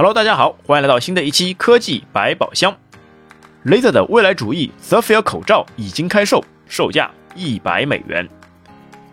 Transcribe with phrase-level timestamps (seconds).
[0.00, 2.74] Hello，大家好，欢迎来到新的一期科技百宝箱。
[3.66, 8.26] Laser 的未来主义 Safir 口罩已经开售，售价一百美元。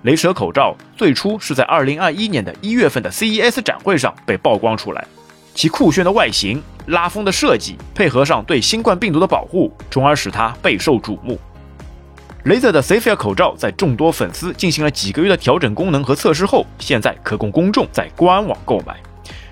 [0.04, 5.06] 雷蛇口罩最初是在2021年的一月份的 CES 展会上被曝光出来，
[5.54, 11.38] 其酷炫的外形、拉风的设计，配合上对新冠病毒的保护，从而使它备受瞩目。
[12.46, 18.96] Laser 的 Safir 口罩在众多粉丝进行了几个月的调整功能和测试后，现在可供公众在官网购买，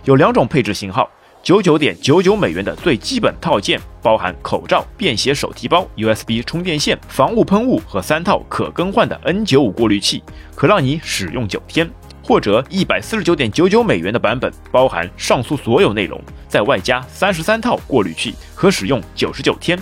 [0.05, 1.09] 有两种配置型号。
[1.45, 10.23] 九九点九九美元的最基本套件，包含口罩、便携手提包、USB 充电线、防雾喷雾和三套可更换的 N95 过滤器，
[10.55, 11.85] 可让你使用九天；
[12.23, 19.77] 或者一百四十九点九九美元的版本，包含上述所有内容，再外加三十三套过滤器，可使用九十九天。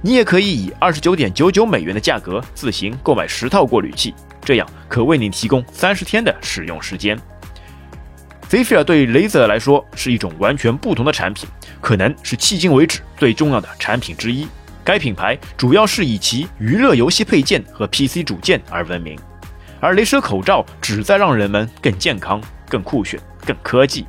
[0.00, 7.18] 你也可以以二十九点九九美元的价格自行购买十套过滤器，这样可为你提供三十天的使用时间。
[8.50, 11.48] Zephyr 对 Laser 来说是一种完全不同的产品，
[11.80, 14.44] 可能是迄今为止最重要的产品之一。
[14.82, 19.16] 该品牌主要是以其娱乐游戏配件和 PC 主件而闻名，
[19.78, 24.04] 而雷蛇口罩旨在让人们更健康、更酷炫、更科技。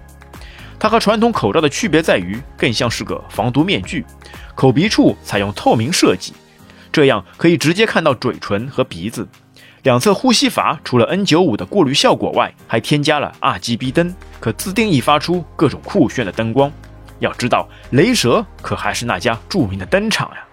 [0.80, 4.04] 它和传统口罩的区别在于，更像是个防毒面具，
[4.56, 6.34] 口鼻处采用透明设计，
[6.92, 9.28] 这样可以直接看到嘴唇和鼻子。
[9.84, 16.72] 两侧呼吸阀除了 N95 的过滤效果外，还添加了 RGB 灯，可自定义发出各种酷炫的灯光。
[17.18, 20.46] 要知道，雷蛇可还是那家著名的灯厂呀！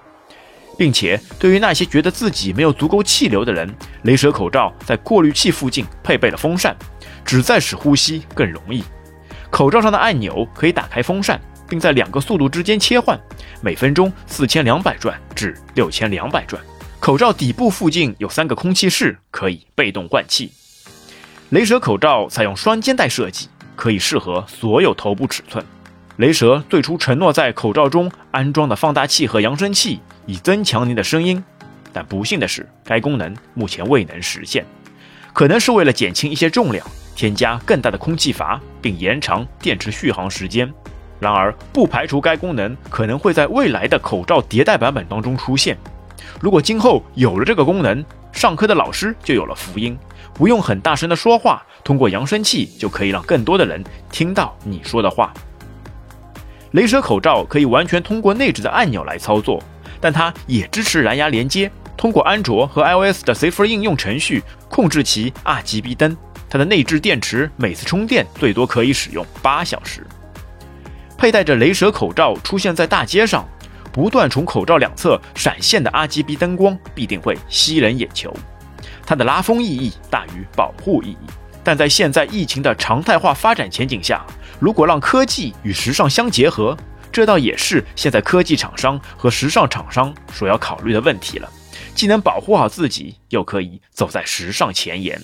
[0.78, 3.70] 并且，对于那些觉得自己没有足够气流的人，
[4.02, 6.74] 雷蛇口罩在过滤器附近配备了风扇，
[7.22, 8.82] 旨在使呼吸更容易。
[9.50, 13.18] 口罩上的按钮可以打开风扇，并在两个速度之间切换，
[13.60, 16.62] 每分钟四千两百转至六千两百转。
[17.08, 20.52] 口罩底部附近有三个空气室，可以被动换气。
[21.48, 25.64] 雷蛇口罩采用双肩带设计，可以适合所有头部尺寸。
[26.18, 31.42] 雷蛇最初承诺在口罩中安装的放大器和扬声器，以增强您的声音，
[31.94, 34.62] 但不幸的是，该功能目前未能实现，
[35.32, 40.70] 可能是为了减轻一些重量，添加更大的空气阀，并延长电池续航时间。
[41.18, 45.74] 然而，不排除该功能可能会在未来的口罩迭代版本当中出现。
[46.40, 49.98] 如果今后有了这个功能，上课的老师就有了福音，
[50.34, 55.32] 不用很大声的说话，通过扬声器就可以让更多的人听到你说的话。
[56.72, 59.62] 雷蛇口罩可以完全通过内置的按钮来操作，
[60.00, 66.16] 但它也支持蓝牙连接，通过安卓和 iOS 的 Safer 应用程序控制其 RGB 灯。
[66.50, 70.06] 它的内置电池每次充电最多可以使用八小时。
[71.16, 73.46] 佩戴着雷蛇口罩出现在大街上。
[73.98, 78.32] 不断从口罩两侧闪现的 RGB 灯光必定会吸人眼球，
[79.04, 81.26] 它的拉风意义大于保护意义。
[81.64, 84.24] 但在现在疫情的常态化发展前景下，
[84.60, 86.76] 如果让科技与时尚相结合，
[87.10, 91.50] 这倒也是现在科技厂商和时尚厂商所要考虑的问题了。
[91.92, 95.20] 既能保护好自己，又可以走在时尚前沿。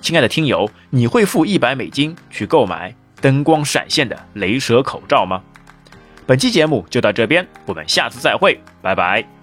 [0.00, 5.42] 亲爱的听友，你会付一百美金去购买灯光闪现的雷蛇口罩吗？
[6.26, 9.41] 本期节目就到这边，我们下次再会，拜拜。